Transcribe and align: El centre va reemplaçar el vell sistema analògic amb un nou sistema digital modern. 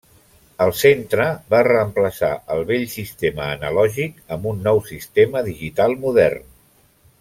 El 0.63 0.71
centre 0.77 1.27
va 1.55 1.59
reemplaçar 1.67 2.31
el 2.55 2.65
vell 2.71 2.87
sistema 2.95 3.47
analògic 3.59 4.19
amb 4.37 4.51
un 4.55 4.67
nou 4.71 4.85
sistema 4.91 5.49
digital 5.53 5.99
modern. 6.07 6.49